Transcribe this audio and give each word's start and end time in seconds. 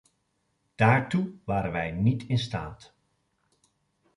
Daartoe 0.75 1.31
waren 1.45 1.71
wij 1.71 1.91
niet 1.91 2.27
in 2.27 2.37
staat. 2.37 2.93